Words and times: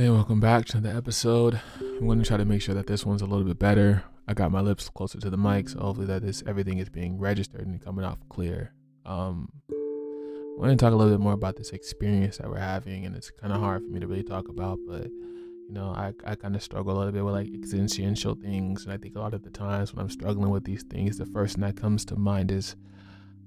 Hey, 0.00 0.08
welcome 0.08 0.40
back 0.40 0.64
to 0.68 0.80
the 0.80 0.88
episode. 0.88 1.60
I'm 1.78 2.06
going 2.06 2.18
to 2.20 2.24
try 2.24 2.38
to 2.38 2.46
make 2.46 2.62
sure 2.62 2.74
that 2.74 2.86
this 2.86 3.04
one's 3.04 3.20
a 3.20 3.26
little 3.26 3.44
bit 3.44 3.58
better. 3.58 4.02
I 4.26 4.32
got 4.32 4.50
my 4.50 4.62
lips 4.62 4.88
closer 4.88 5.20
to 5.20 5.28
the 5.28 5.36
mic, 5.36 5.68
so 5.68 5.78
hopefully 5.78 6.06
that 6.06 6.22
this 6.22 6.42
everything 6.46 6.78
is 6.78 6.88
being 6.88 7.18
registered 7.18 7.66
and 7.66 7.84
coming 7.84 8.02
off 8.02 8.16
clear. 8.30 8.72
Um, 9.04 9.52
I 9.70 10.54
want 10.56 10.70
to 10.70 10.76
talk 10.82 10.94
a 10.94 10.96
little 10.96 11.12
bit 11.12 11.20
more 11.20 11.34
about 11.34 11.56
this 11.56 11.72
experience 11.72 12.38
that 12.38 12.48
we're 12.48 12.56
having, 12.56 13.04
and 13.04 13.14
it's 13.14 13.30
kind 13.30 13.52
of 13.52 13.60
hard 13.60 13.82
for 13.82 13.90
me 13.90 14.00
to 14.00 14.06
really 14.06 14.22
talk 14.22 14.48
about, 14.48 14.78
but 14.88 15.04
you 15.04 15.72
know, 15.72 15.90
I, 15.90 16.14
I 16.24 16.34
kind 16.34 16.56
of 16.56 16.62
struggle 16.62 16.96
a 16.96 16.96
little 16.96 17.12
bit 17.12 17.22
with 17.22 17.34
like 17.34 17.48
existential 17.52 18.34
things, 18.36 18.84
and 18.84 18.94
I 18.94 18.96
think 18.96 19.16
a 19.16 19.20
lot 19.20 19.34
of 19.34 19.42
the 19.42 19.50
times 19.50 19.92
when 19.92 20.02
I'm 20.02 20.10
struggling 20.10 20.48
with 20.48 20.64
these 20.64 20.82
things, 20.82 21.18
the 21.18 21.26
first 21.26 21.56
thing 21.56 21.64
that 21.66 21.76
comes 21.76 22.06
to 22.06 22.16
mind 22.16 22.50
is, 22.50 22.74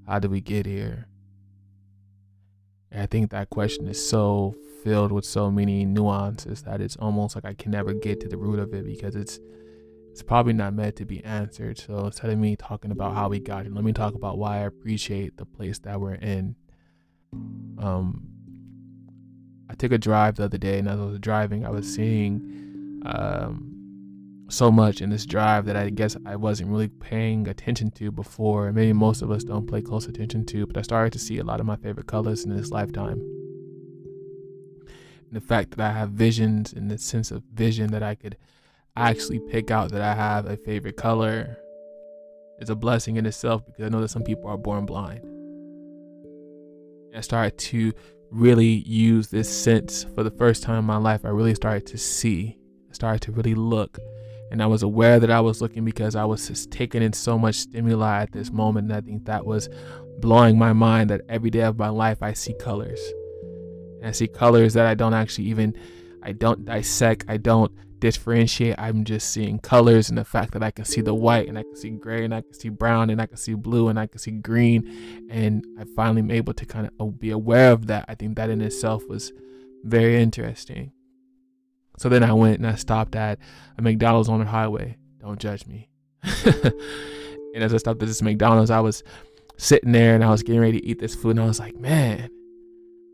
how 0.05 0.19
did 0.19 0.29
we 0.29 0.39
get 0.39 0.67
here? 0.67 1.07
And 2.91 3.01
I 3.01 3.07
think 3.07 3.31
that 3.31 3.49
question 3.49 3.87
is 3.87 4.07
so 4.07 4.53
filled 4.83 5.11
with 5.11 5.25
so 5.25 5.49
many 5.49 5.85
nuances 5.85 6.61
that 6.63 6.81
it's 6.81 6.97
almost 6.97 7.35
like 7.35 7.45
I 7.45 7.53
can 7.53 7.71
never 7.71 7.93
get 7.93 8.19
to 8.21 8.27
the 8.27 8.37
root 8.37 8.59
of 8.59 8.73
it 8.73 8.85
because 8.85 9.15
it's 9.15 9.39
it's 10.11 10.21
probably 10.21 10.53
not 10.53 10.75
meant 10.75 10.95
to 10.97 11.05
be 11.05 11.23
answered. 11.23 11.79
So 11.79 12.05
instead 12.05 12.29
of 12.29 12.37
me 12.37 12.55
talking 12.55 12.91
about 12.91 13.15
how 13.15 13.29
we 13.29 13.39
got 13.39 13.63
here, 13.63 13.73
let 13.73 13.83
me 13.83 13.93
talk 13.93 14.13
about 14.13 14.37
why 14.37 14.57
I 14.57 14.65
appreciate 14.65 15.37
the 15.37 15.45
place 15.45 15.79
that 15.79 15.99
we're 15.99 16.13
in. 16.13 16.55
Um, 17.79 18.27
I 19.71 19.73
took 19.73 19.91
a 19.91 19.97
drive 19.97 20.35
the 20.35 20.43
other 20.43 20.59
day, 20.59 20.77
and 20.77 20.87
as 20.87 20.99
I 20.99 21.03
was 21.03 21.17
driving, 21.17 21.65
I 21.65 21.71
was 21.71 21.91
seeing 21.91 23.01
um, 23.07 24.45
so 24.49 24.71
much 24.71 25.01
in 25.01 25.09
this 25.09 25.25
drive 25.25 25.65
that 25.65 25.75
I 25.75 25.89
guess 25.89 26.15
I 26.27 26.35
wasn't 26.35 26.69
really 26.69 26.89
paying 26.89 27.47
attention 27.47 27.89
to 27.91 28.11
before. 28.11 28.71
Maybe 28.71 28.93
most 28.93 29.23
of 29.23 29.31
us 29.31 29.43
don't 29.43 29.65
pay 29.65 29.81
close 29.81 30.05
attention 30.05 30.45
to, 30.45 30.67
but 30.67 30.77
I 30.77 30.83
started 30.83 31.13
to 31.13 31.19
see 31.19 31.39
a 31.39 31.43
lot 31.43 31.59
of 31.59 31.65
my 31.65 31.77
favorite 31.77 32.05
colors 32.05 32.45
in 32.45 32.55
this 32.55 32.69
lifetime 32.69 33.42
the 35.33 35.41
fact 35.41 35.71
that 35.71 35.79
I 35.79 35.91
have 35.91 36.11
visions 36.11 36.73
and 36.73 36.89
the 36.89 36.97
sense 36.97 37.31
of 37.31 37.43
vision 37.53 37.91
that 37.91 38.03
I 38.03 38.15
could 38.15 38.37
actually 38.95 39.39
pick 39.39 39.71
out 39.71 39.91
that 39.91 40.01
I 40.01 40.13
have 40.13 40.45
a 40.45 40.57
favorite 40.57 40.97
color 40.97 41.57
is 42.59 42.69
a 42.69 42.75
blessing 42.75 43.17
in 43.17 43.25
itself 43.25 43.65
because 43.65 43.85
I 43.85 43.89
know 43.89 44.01
that 44.01 44.09
some 44.09 44.23
people 44.23 44.49
are 44.49 44.57
born 44.57 44.85
blind. 44.85 45.27
I 47.15 47.21
started 47.21 47.57
to 47.59 47.93
really 48.31 48.83
use 48.87 49.27
this 49.27 49.49
sense 49.49 50.03
for 50.15 50.23
the 50.23 50.31
first 50.31 50.63
time 50.63 50.79
in 50.79 50.85
my 50.85 50.97
life. 50.97 51.25
I 51.25 51.29
really 51.29 51.55
started 51.55 51.85
to 51.87 51.97
see, 51.97 52.57
I 52.89 52.93
started 52.93 53.21
to 53.23 53.31
really 53.31 53.55
look. 53.55 53.99
And 54.51 54.61
I 54.61 54.67
was 54.67 54.83
aware 54.83 55.19
that 55.19 55.31
I 55.31 55.41
was 55.41 55.61
looking 55.61 55.83
because 55.83 56.15
I 56.15 56.25
was 56.25 56.47
just 56.47 56.69
taking 56.69 57.01
in 57.01 57.13
so 57.13 57.39
much 57.39 57.55
stimuli 57.55 58.21
at 58.21 58.31
this 58.31 58.51
moment. 58.51 58.91
And 58.91 58.95
I 58.95 59.01
think 59.01 59.25
that 59.25 59.45
was 59.45 59.67
blowing 60.19 60.59
my 60.59 60.73
mind 60.73 61.09
that 61.09 61.21
every 61.27 61.49
day 61.49 61.61
of 61.61 61.77
my 61.77 61.89
life 61.89 62.21
I 62.21 62.33
see 62.33 62.53
colors. 62.53 62.99
And 64.03 64.09
I 64.09 64.11
see 64.11 64.27
colors 64.27 64.73
that 64.73 64.85
I 64.85 64.95
don't 64.95 65.13
actually 65.13 65.45
even 65.45 65.77
I 66.21 66.33
don't 66.33 66.65
dissect, 66.65 67.23
I 67.29 67.37
don't 67.37 67.71
differentiate. 67.99 68.75
I'm 68.77 69.05
just 69.05 69.31
seeing 69.31 69.59
colors 69.59 70.09
and 70.09 70.17
the 70.17 70.25
fact 70.25 70.51
that 70.51 70.61
I 70.61 70.71
can 70.71 70.83
see 70.83 70.99
the 70.99 71.13
white 71.13 71.47
and 71.47 71.57
I 71.57 71.63
can 71.63 71.77
see 71.77 71.89
gray 71.91 72.25
and 72.25 72.35
I 72.35 72.41
can 72.41 72.53
see 72.53 72.67
brown 72.67 73.09
and 73.09 73.21
I 73.21 73.27
can 73.27 73.37
see 73.37 73.53
blue 73.53 73.87
and 73.87 73.97
I 73.97 74.07
can 74.07 74.19
see 74.19 74.31
green. 74.31 75.27
And 75.29 75.65
I 75.79 75.85
finally 75.95 76.19
am 76.19 76.29
able 76.29 76.53
to 76.53 76.65
kind 76.65 76.85
of 76.85 76.91
oh, 76.99 77.11
be 77.11 77.29
aware 77.29 77.71
of 77.71 77.87
that. 77.87 78.03
I 78.09 78.15
think 78.15 78.35
that 78.35 78.49
in 78.49 78.59
itself 78.59 79.07
was 79.07 79.31
very 79.85 80.21
interesting. 80.21 80.91
So 81.97 82.09
then 82.09 82.23
I 82.23 82.33
went 82.33 82.57
and 82.57 82.67
I 82.67 82.75
stopped 82.75 83.15
at 83.15 83.39
a 83.77 83.81
McDonald's 83.81 84.27
on 84.27 84.41
the 84.41 84.47
highway. 84.47 84.97
Don't 85.21 85.39
judge 85.39 85.65
me. 85.65 85.87
and 86.43 87.63
as 87.63 87.73
I 87.73 87.77
stopped 87.77 88.01
at 88.01 88.09
this 88.09 88.21
McDonald's, 88.21 88.69
I 88.69 88.81
was 88.81 89.01
sitting 89.55 89.93
there 89.93 90.13
and 90.13 90.25
I 90.25 90.29
was 90.29 90.43
getting 90.43 90.59
ready 90.59 90.81
to 90.81 90.85
eat 90.85 90.99
this 90.99 91.15
food 91.15 91.37
and 91.37 91.39
I 91.39 91.45
was 91.45 91.61
like, 91.61 91.77
man, 91.77 92.29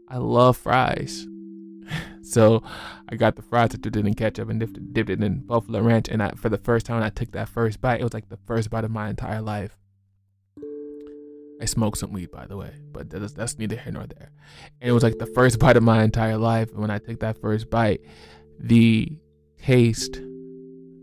I 0.10 0.18
love 0.18 0.58
fries. 0.58 1.28
so 2.22 2.64
I 3.10 3.16
got 3.16 3.36
the 3.36 3.42
fries, 3.42 3.70
dipped 3.70 3.96
it 3.96 4.06
in 4.06 4.14
ketchup, 4.14 4.50
and 4.50 4.60
dipped, 4.60 4.94
dipped 4.94 5.10
it 5.10 5.24
in 5.24 5.42
buffalo 5.42 5.82
ranch. 5.82 6.08
And 6.10 6.22
I, 6.24 6.32
for 6.32 6.50
the 6.50 6.58
first 6.58 6.86
time, 6.86 7.02
I 7.04 7.10
took 7.10 7.32
that 7.32 7.50
first 7.50 7.82
bite. 7.82 8.02
It 8.02 8.04
was 8.04 8.14
like 8.14 8.30
the 8.30 8.38
first 8.38 8.70
bite 8.70 8.84
of 8.84 8.92
my 8.92 9.10
entire 9.10 9.42
life. 9.42 9.78
I 11.62 11.66
smoked 11.66 11.98
some 11.98 12.14
weed, 12.14 12.32
by 12.32 12.48
the 12.48 12.56
way, 12.56 12.72
but 12.94 13.10
that's, 13.10 13.34
that's 13.34 13.60
neither 13.60 13.76
here 13.76 13.92
nor 13.92 14.08
there. 14.08 14.32
And 14.80 14.90
it 14.90 14.94
was 14.94 15.04
like 15.04 15.18
the 15.18 15.26
first 15.26 15.60
bite 15.60 15.76
of 15.76 15.84
my 15.84 16.04
entire 16.04 16.38
life. 16.38 16.72
And 16.72 16.80
when 16.80 16.90
I 16.90 17.00
took 17.00 17.20
that 17.20 17.42
first 17.42 17.70
bite, 17.70 18.02
the 18.58 19.12
taste 19.62 20.22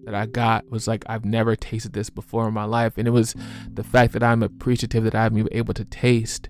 that 0.04 0.14
I 0.14 0.26
got 0.26 0.70
was 0.70 0.88
like 0.88 1.04
I've 1.08 1.24
never 1.24 1.56
tasted 1.56 1.92
this 1.92 2.08
before 2.08 2.48
in 2.48 2.54
my 2.54 2.64
life. 2.64 2.94
And 2.96 3.06
it 3.06 3.10
was 3.10 3.34
the 3.70 3.84
fact 3.84 4.12
that 4.14 4.22
I'm 4.22 4.42
appreciative 4.42 5.04
that 5.04 5.14
I'm 5.14 5.46
able 5.52 5.74
to 5.74 5.84
taste 5.84 6.48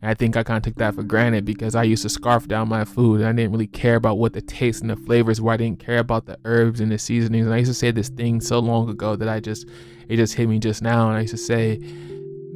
and 0.00 0.10
I 0.10 0.14
think 0.14 0.36
I 0.36 0.44
kind 0.44 0.58
of 0.58 0.62
took 0.62 0.78
that 0.78 0.94
for 0.94 1.02
granted 1.02 1.44
because 1.44 1.74
I 1.74 1.82
used 1.82 2.02
to 2.02 2.08
scarf 2.08 2.46
down 2.46 2.68
my 2.68 2.84
food 2.84 3.20
and 3.20 3.28
I 3.28 3.32
didn't 3.32 3.50
really 3.50 3.66
care 3.66 3.96
about 3.96 4.18
what 4.18 4.32
the 4.32 4.40
taste 4.40 4.80
and 4.80 4.90
the 4.90 4.96
flavors 4.96 5.40
were. 5.40 5.52
I 5.52 5.56
didn't 5.56 5.80
care 5.80 5.98
about 5.98 6.26
the 6.26 6.38
herbs 6.44 6.80
and 6.80 6.92
the 6.92 6.98
seasonings. 6.98 7.46
And 7.46 7.54
I 7.54 7.58
used 7.58 7.70
to 7.70 7.74
say 7.74 7.90
this 7.90 8.08
thing 8.08 8.40
so 8.40 8.60
long 8.60 8.88
ago 8.88 9.16
that 9.16 9.28
I 9.28 9.40
just, 9.40 9.68
it 10.08 10.16
just 10.16 10.34
hit 10.34 10.48
me 10.48 10.60
just 10.60 10.82
now. 10.82 11.08
And 11.08 11.16
I 11.16 11.22
used 11.22 11.34
to 11.34 11.38
say 11.38 11.80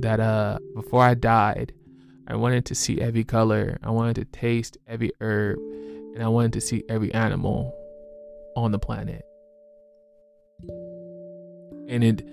that 0.01 0.21
uh, 0.21 0.59
before 0.75 1.03
I 1.03 1.15
died, 1.15 1.73
I 2.29 2.37
wanted 2.37 2.65
to 2.67 2.77
see 2.77 3.01
every 3.01 3.25
color, 3.25 3.77
I 3.83 3.91
wanted 3.91 4.15
to 4.17 4.25
taste 4.27 4.79
every 4.87 5.11
herb, 5.21 5.59
and 6.15 6.23
I 6.23 6.29
wanted 6.29 6.53
to 6.53 6.61
see 6.61 6.85
every 6.89 7.13
animal 7.13 7.75
on 8.55 8.71
the 8.71 8.79
planet. 8.79 9.25
And 11.89 12.05
it, 12.05 12.25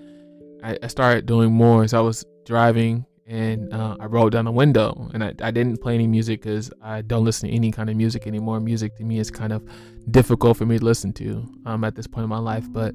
I, 0.62 0.78
I 0.80 0.86
started 0.86 1.26
doing 1.26 1.50
more 1.50 1.82
as 1.82 1.94
I 1.94 2.00
was 2.00 2.24
driving 2.46 3.04
and 3.30 3.72
uh, 3.72 3.96
I 4.00 4.06
rolled 4.06 4.32
down 4.32 4.44
the 4.44 4.50
window 4.50 5.08
and 5.14 5.22
I, 5.22 5.32
I 5.40 5.52
didn't 5.52 5.80
play 5.80 5.94
any 5.94 6.08
music 6.08 6.42
because 6.42 6.72
I 6.82 7.02
don't 7.02 7.24
listen 7.24 7.48
to 7.48 7.54
any 7.54 7.70
kind 7.70 7.88
of 7.88 7.94
music 7.94 8.26
anymore. 8.26 8.58
Music 8.58 8.96
to 8.96 9.04
me 9.04 9.20
is 9.20 9.30
kind 9.30 9.52
of 9.52 9.62
difficult 10.10 10.56
for 10.56 10.66
me 10.66 10.80
to 10.80 10.84
listen 10.84 11.12
to 11.12 11.48
um, 11.64 11.84
at 11.84 11.94
this 11.94 12.08
point 12.08 12.24
in 12.24 12.28
my 12.28 12.40
life. 12.40 12.64
But 12.72 12.92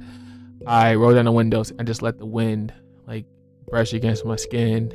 I 0.68 0.96
rolled 0.96 1.16
down 1.16 1.23
the 1.23 1.31
windows 1.31 1.72
and 1.72 1.88
just 1.88 2.01
let 2.01 2.18
the 2.18 2.25
wind 2.25 2.73
like 3.07 3.25
brush 3.69 3.94
against 3.94 4.25
my 4.25 4.35
skin 4.35 4.91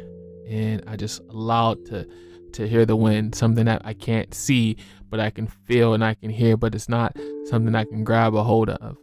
and 0.47 0.85
I 0.87 0.97
just 0.97 1.23
allowed 1.31 1.87
to 1.87 2.07
to 2.53 2.69
hear 2.69 2.85
the 2.85 2.97
wind, 2.97 3.35
something 3.35 3.65
that 3.65 3.81
I 3.85 3.95
can't 3.95 4.35
see, 4.35 4.77
but 5.09 5.21
I 5.21 5.31
can 5.31 5.47
feel 5.47 5.95
and 5.95 6.05
I 6.05 6.15
can 6.15 6.31
hear, 6.31 6.57
but 6.57 6.75
it's 6.75 6.89
not 6.89 7.17
something 7.45 7.75
I 7.75 7.85
can 7.85 8.05
grab 8.05 8.35
a 8.35 8.43
hold 8.43 8.71
of 8.71 8.99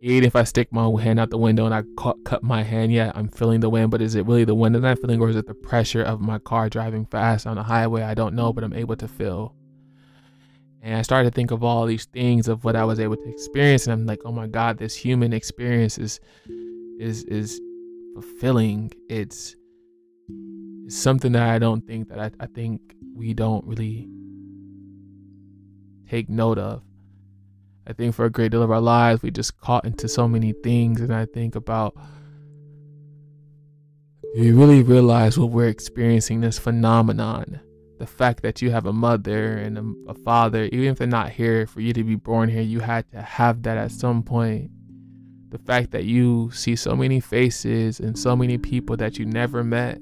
even 0.00 0.24
if 0.24 0.36
I 0.36 0.44
stick 0.44 0.72
my 0.72 0.88
hand 1.00 1.18
out 1.18 1.30
the 1.30 1.38
window 1.38 1.64
and 1.64 1.74
I 1.74 1.82
cut, 1.96 2.16
cut 2.24 2.42
my 2.42 2.62
hand, 2.62 2.92
yeah, 2.92 3.12
I'm 3.14 3.28
feeling 3.28 3.60
the 3.60 3.70
wind, 3.70 3.90
but 3.90 4.02
is 4.02 4.14
it 4.14 4.26
really 4.26 4.44
the 4.44 4.54
wind 4.54 4.74
that 4.74 4.84
I'm 4.84 4.96
feeling 4.96 5.20
or 5.20 5.30
is 5.30 5.36
it 5.36 5.46
the 5.46 5.54
pressure 5.54 6.02
of 6.02 6.20
my 6.20 6.38
car 6.38 6.68
driving 6.68 7.06
fast 7.06 7.46
on 7.46 7.56
the 7.56 7.62
highway? 7.62 8.02
I 8.02 8.14
don't 8.14 8.34
know, 8.34 8.52
but 8.52 8.62
I'm 8.62 8.74
able 8.74 8.96
to 8.96 9.08
feel. 9.08 9.54
And 10.82 10.96
I 10.96 11.02
started 11.02 11.30
to 11.30 11.34
think 11.34 11.50
of 11.50 11.64
all 11.64 11.86
these 11.86 12.04
things 12.04 12.46
of 12.46 12.64
what 12.64 12.76
I 12.76 12.84
was 12.84 13.00
able 13.00 13.16
to 13.16 13.28
experience, 13.28 13.86
and 13.86 13.92
I'm 13.92 14.06
like, 14.06 14.20
oh 14.24 14.32
my 14.32 14.46
God, 14.46 14.78
this 14.78 14.94
human 14.94 15.32
experience 15.32 15.98
is 15.98 16.20
is 16.98 17.24
is 17.24 17.60
fulfilling. 18.14 18.92
It's, 19.08 19.56
it's 20.84 20.96
something 20.96 21.32
that 21.32 21.42
I 21.42 21.58
don't 21.58 21.86
think 21.86 22.08
that 22.10 22.20
I, 22.20 22.30
I 22.38 22.46
think 22.46 22.94
we 23.14 23.34
don't 23.34 23.66
really 23.66 24.08
take 26.08 26.28
note 26.28 26.58
of. 26.58 26.82
I 27.86 27.92
think 27.92 28.14
for 28.14 28.24
a 28.24 28.30
great 28.30 28.50
deal 28.50 28.62
of 28.62 28.70
our 28.70 28.80
lives, 28.80 29.22
we 29.22 29.30
just 29.30 29.60
caught 29.60 29.84
into 29.84 30.08
so 30.08 30.26
many 30.26 30.52
things. 30.52 31.00
And 31.00 31.14
I 31.14 31.26
think 31.26 31.54
about 31.54 31.94
we 34.36 34.50
really 34.50 34.82
realize 34.82 35.38
what 35.38 35.50
we're 35.50 35.68
experiencing 35.68 36.40
this 36.40 36.58
phenomenon. 36.58 37.60
The 37.98 38.06
fact 38.06 38.42
that 38.42 38.60
you 38.60 38.70
have 38.70 38.84
a 38.84 38.92
mother 38.92 39.56
and 39.56 39.78
a, 39.78 40.10
a 40.10 40.14
father, 40.14 40.64
even 40.64 40.88
if 40.88 40.98
they're 40.98 41.06
not 41.06 41.30
here, 41.30 41.66
for 41.66 41.80
you 41.80 41.92
to 41.94 42.04
be 42.04 42.16
born 42.16 42.50
here, 42.50 42.60
you 42.60 42.80
had 42.80 43.10
to 43.12 43.22
have 43.22 43.62
that 43.62 43.78
at 43.78 43.92
some 43.92 44.22
point. 44.22 44.70
The 45.48 45.58
fact 45.58 45.92
that 45.92 46.04
you 46.04 46.50
see 46.52 46.76
so 46.76 46.94
many 46.94 47.20
faces 47.20 48.00
and 48.00 48.18
so 48.18 48.36
many 48.36 48.58
people 48.58 48.96
that 48.98 49.18
you 49.18 49.24
never 49.24 49.64
met. 49.64 49.98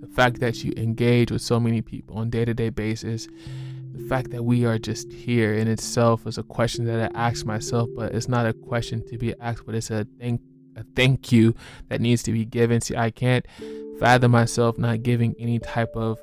The 0.00 0.08
fact 0.08 0.40
that 0.40 0.64
you 0.64 0.72
engage 0.76 1.30
with 1.30 1.42
so 1.42 1.60
many 1.60 1.82
people 1.82 2.16
on 2.16 2.30
day 2.30 2.46
to 2.46 2.54
day 2.54 2.70
basis 2.70 3.28
the 3.96 4.08
fact 4.08 4.30
that 4.30 4.44
we 4.44 4.64
are 4.64 4.78
just 4.78 5.10
here 5.10 5.54
in 5.54 5.68
itself 5.68 6.26
is 6.26 6.38
a 6.38 6.42
question 6.42 6.84
that 6.86 7.10
I 7.14 7.18
ask 7.18 7.46
myself, 7.46 7.88
but 7.96 8.14
it's 8.14 8.28
not 8.28 8.46
a 8.46 8.52
question 8.52 9.06
to 9.08 9.18
be 9.18 9.34
asked, 9.40 9.64
but 9.64 9.74
it's 9.74 9.90
a 9.90 10.06
thank 10.20 10.40
a 10.76 10.84
thank 10.94 11.32
you 11.32 11.54
that 11.88 12.00
needs 12.00 12.22
to 12.24 12.32
be 12.32 12.44
given. 12.44 12.80
See, 12.80 12.96
I 12.96 13.10
can't 13.10 13.46
fathom 13.98 14.32
myself 14.32 14.76
not 14.76 15.02
giving 15.02 15.34
any 15.38 15.58
type 15.58 15.96
of 15.96 16.20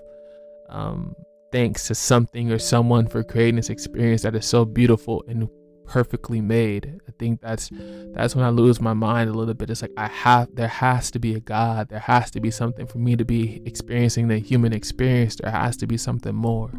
um, 0.70 1.16
thanks 1.52 1.88
to 1.88 1.96
something 1.96 2.52
or 2.52 2.60
someone 2.60 3.08
for 3.08 3.24
creating 3.24 3.56
this 3.56 3.72
experience 3.72 4.22
that 4.22 4.36
is 4.36 4.46
so 4.46 4.66
beautiful 4.66 5.24
and 5.28 5.50
perfectly 5.88 6.42
made. 6.42 7.02
I 7.08 7.12
think 7.18 7.42
that's 7.42 7.72
that's 8.14 8.36
when 8.36 8.46
I 8.46 8.50
lose 8.50 8.80
my 8.80 8.94
mind 8.94 9.32
a 9.32 9.34
little 9.34 9.56
bit. 9.56 9.72
It's 9.72 9.82
like 9.82 9.92
I 9.98 10.08
have 10.08 10.56
there 10.56 10.68
has 10.68 11.10
to 11.12 11.20
be 11.20 11.34
a 11.34 11.40
God. 11.40 11.90
There 11.90 12.00
has 12.00 12.30
to 12.32 12.40
be 12.40 12.52
something 12.52 12.86
for 12.86 13.00
me 13.00 13.16
to 13.16 13.26
be 13.26 13.64
experiencing 13.66 14.28
the 14.28 14.38
human 14.38 14.74
experience. 14.74 15.38
There 15.38 15.52
has 15.52 15.76
to 15.78 15.88
be 15.88 15.98
something 15.98 16.36
more 16.36 16.72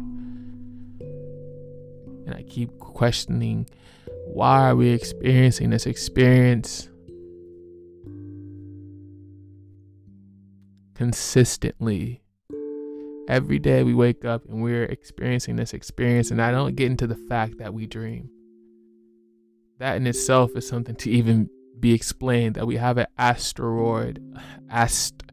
and 2.25 2.35
I 2.35 2.43
keep 2.43 2.77
questioning 2.79 3.67
why 4.25 4.69
are 4.69 4.75
we 4.75 4.89
experiencing 4.89 5.69
this 5.69 5.85
experience 5.85 6.89
consistently? 10.95 12.21
Every 13.27 13.59
day 13.59 13.83
we 13.83 13.93
wake 13.93 14.25
up 14.25 14.45
and 14.47 14.61
we're 14.61 14.83
experiencing 14.83 15.55
this 15.55 15.73
experience, 15.73 16.31
and 16.31 16.41
I 16.41 16.51
don't 16.51 16.75
get 16.75 16.91
into 16.91 17.07
the 17.07 17.15
fact 17.15 17.57
that 17.57 17.73
we 17.73 17.87
dream. 17.87 18.29
That 19.79 19.97
in 19.97 20.07
itself 20.07 20.51
is 20.55 20.67
something 20.67 20.95
to 20.97 21.09
even 21.09 21.49
be 21.79 21.93
explained 21.93 22.55
that 22.55 22.67
we 22.67 22.77
have 22.77 22.97
an 22.97 23.07
asteroid, 23.17 24.21
ast, 24.69 25.23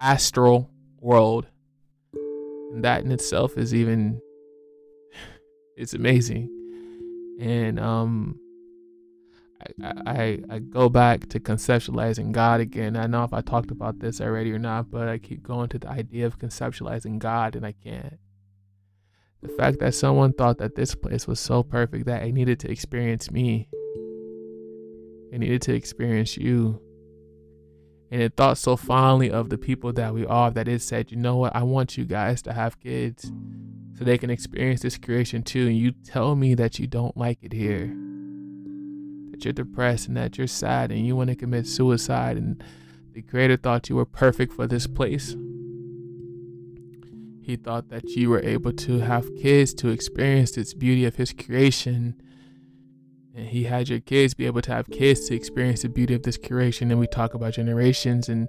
astral 0.00 0.70
world. 1.00 1.46
And 2.72 2.84
that 2.84 3.04
in 3.04 3.12
itself 3.12 3.56
is 3.56 3.74
even, 3.74 4.20
it's 5.76 5.94
amazing. 5.94 6.48
And 7.38 7.78
um, 7.78 8.40
I, 9.82 9.92
I, 10.06 10.38
I 10.50 10.58
go 10.58 10.88
back 10.88 11.28
to 11.28 11.40
conceptualizing 11.40 12.32
God 12.32 12.60
again. 12.60 12.96
I 12.96 13.06
know 13.06 13.24
if 13.24 13.32
I 13.32 13.42
talked 13.42 13.70
about 13.70 13.98
this 13.98 14.20
already 14.20 14.52
or 14.52 14.58
not, 14.58 14.90
but 14.90 15.08
I 15.08 15.18
keep 15.18 15.42
going 15.42 15.68
to 15.70 15.78
the 15.78 15.88
idea 15.88 16.26
of 16.26 16.38
conceptualizing 16.38 17.18
God 17.18 17.56
and 17.56 17.66
I 17.66 17.72
can't. 17.72 18.18
The 19.42 19.48
fact 19.48 19.78
that 19.80 19.94
someone 19.94 20.32
thought 20.32 20.58
that 20.58 20.76
this 20.76 20.94
place 20.94 21.26
was 21.26 21.38
so 21.38 21.62
perfect 21.62 22.06
that 22.06 22.22
it 22.22 22.32
needed 22.32 22.58
to 22.60 22.70
experience 22.70 23.30
me, 23.30 23.68
it 25.30 25.38
needed 25.38 25.62
to 25.62 25.74
experience 25.74 26.36
you. 26.36 26.80
And 28.10 28.22
it 28.22 28.36
thought 28.36 28.56
so 28.56 28.76
fondly 28.76 29.30
of 29.30 29.50
the 29.50 29.58
people 29.58 29.92
that 29.94 30.14
we 30.14 30.24
are 30.24 30.50
that 30.52 30.68
it 30.68 30.80
said, 30.80 31.10
you 31.10 31.16
know 31.16 31.36
what, 31.36 31.54
I 31.54 31.64
want 31.64 31.98
you 31.98 32.04
guys 32.04 32.40
to 32.42 32.52
have 32.52 32.80
kids 32.80 33.30
so 33.98 34.04
they 34.04 34.18
can 34.18 34.30
experience 34.30 34.82
this 34.82 34.98
creation 34.98 35.42
too. 35.42 35.66
And 35.66 35.76
you 35.76 35.92
tell 35.92 36.36
me 36.36 36.54
that 36.54 36.78
you 36.78 36.86
don't 36.86 37.16
like 37.16 37.38
it 37.42 37.52
here 37.52 37.94
that 39.36 39.44
you're 39.44 39.52
depressed 39.52 40.08
and 40.08 40.16
that 40.16 40.38
you're 40.38 40.46
sad 40.46 40.90
and 40.90 41.06
you 41.06 41.14
want 41.14 41.28
to 41.28 41.36
commit 41.36 41.66
suicide 41.66 42.38
and 42.38 42.62
the 43.12 43.20
creator 43.20 43.56
thought 43.56 43.88
you 43.90 43.96
were 43.96 44.06
perfect 44.06 44.52
for 44.52 44.66
this 44.66 44.86
place. 44.86 45.36
He 47.42 47.56
thought 47.56 47.90
that 47.90 48.04
you 48.10 48.30
were 48.30 48.42
able 48.42 48.72
to 48.72 48.98
have 49.00 49.36
kids 49.36 49.74
to 49.74 49.88
experience 49.88 50.52
this 50.52 50.74
beauty 50.74 51.04
of 51.04 51.16
his 51.16 51.32
creation. 51.32 52.20
And 53.34 53.46
he 53.46 53.64
had 53.64 53.88
your 53.88 54.00
kids 54.00 54.34
be 54.34 54.46
able 54.46 54.62
to 54.62 54.72
have 54.72 54.90
kids 54.90 55.28
to 55.28 55.34
experience 55.34 55.82
the 55.82 55.88
beauty 55.90 56.14
of 56.14 56.22
this 56.22 56.38
creation. 56.38 56.90
And 56.90 56.98
we 56.98 57.06
talk 57.06 57.34
about 57.34 57.52
generations 57.52 58.28
and 58.28 58.48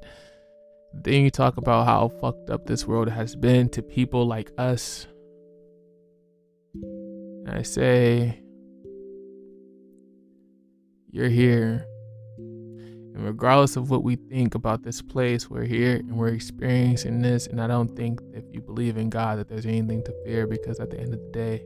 then 0.93 1.21
you 1.23 1.31
talk 1.31 1.57
about 1.57 1.85
how 1.85 2.07
fucked 2.07 2.49
up 2.49 2.65
this 2.65 2.87
world 2.87 3.09
has 3.09 3.35
been 3.35 3.69
to 3.69 3.81
people 3.81 4.25
like 4.25 4.51
us. 4.57 5.05
And 7.47 7.57
I 7.57 7.61
say, 7.61 8.41
you're 11.09 11.29
here. 11.29 11.87
And 12.37 13.23
regardless 13.23 13.77
of 13.77 13.89
what 13.89 14.03
we 14.03 14.17
think 14.17 14.53
about 14.53 14.83
this 14.83 15.01
place, 15.01 15.49
we're 15.49 15.63
here 15.63 15.95
and 15.95 16.17
we're 16.17 16.27
experiencing 16.27 17.21
this. 17.21 17.47
And 17.47 17.61
I 17.61 17.67
don't 17.67 17.95
think 17.95 18.19
if 18.33 18.43
you 18.51 18.59
believe 18.59 18.97
in 18.97 19.09
God 19.09 19.39
that 19.39 19.47
there's 19.47 19.65
anything 19.65 20.03
to 20.03 20.13
fear 20.25 20.45
because 20.45 20.81
at 20.81 20.89
the 20.89 20.99
end 20.99 21.13
of 21.13 21.21
the 21.21 21.31
day, 21.31 21.63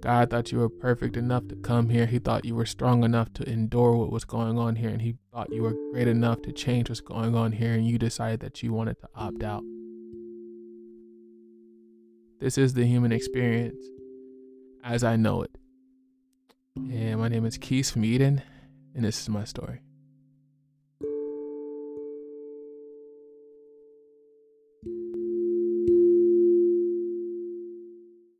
God 0.00 0.30
thought 0.30 0.50
you 0.50 0.60
were 0.60 0.70
perfect 0.70 1.18
enough 1.18 1.46
to 1.48 1.56
come 1.56 1.90
here. 1.90 2.06
He 2.06 2.18
thought 2.18 2.46
you 2.46 2.54
were 2.54 2.64
strong 2.64 3.04
enough 3.04 3.34
to 3.34 3.46
endure 3.46 3.94
what 3.94 4.10
was 4.10 4.24
going 4.24 4.58
on 4.58 4.76
here. 4.76 4.88
And 4.88 5.02
He 5.02 5.16
thought 5.30 5.52
you 5.52 5.62
were 5.62 5.74
great 5.92 6.08
enough 6.08 6.40
to 6.40 6.52
change 6.52 6.88
what's 6.88 7.02
going 7.02 7.34
on 7.34 7.52
here. 7.52 7.74
And 7.74 7.86
you 7.86 7.98
decided 7.98 8.40
that 8.40 8.62
you 8.62 8.72
wanted 8.72 8.98
to 9.00 9.08
opt 9.14 9.42
out. 9.42 9.62
This 12.40 12.56
is 12.56 12.72
the 12.72 12.86
human 12.86 13.12
experience 13.12 13.76
as 14.84 15.02
I 15.02 15.16
know 15.16 15.42
it. 15.42 15.50
And 16.76 17.18
my 17.20 17.28
name 17.28 17.46
is 17.46 17.56
Keith 17.56 17.90
from 17.90 18.04
Eden, 18.04 18.42
and 18.94 19.04
this 19.04 19.20
is 19.20 19.28
my 19.28 19.44
story. 19.44 19.80